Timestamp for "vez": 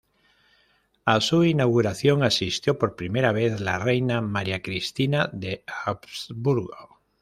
3.33-3.61